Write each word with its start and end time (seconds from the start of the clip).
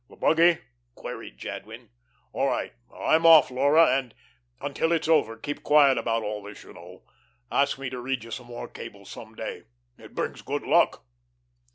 "The 0.09 0.15
buggy?" 0.15 0.57
queried 0.95 1.37
Jadwin. 1.37 1.91
"All 2.33 2.47
right. 2.47 2.73
I'm 2.91 3.23
off, 3.23 3.51
Laura, 3.51 3.95
and 3.95 4.15
until 4.59 4.91
it's 4.91 5.07
over 5.07 5.37
keep 5.37 5.61
quiet 5.61 5.99
about 5.99 6.23
all 6.23 6.41
this, 6.41 6.63
you 6.63 6.73
know. 6.73 7.03
Ask 7.51 7.77
me 7.77 7.87
to 7.91 7.99
read 8.01 8.23
you 8.23 8.31
some 8.31 8.47
more 8.47 8.67
cables 8.67 9.11
some 9.11 9.35
day. 9.35 9.65
It 9.99 10.15
brings 10.15 10.41
good 10.41 10.63
luck." 10.63 11.05